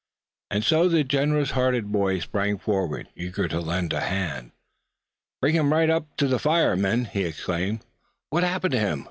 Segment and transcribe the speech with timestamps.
[0.49, 4.51] And so the generous hearted boy sprang forward, eager to lend a hand.
[5.41, 7.85] "Bring him right up to the fire, men!" he exclaimed.
[8.31, 8.99] "What happened to him?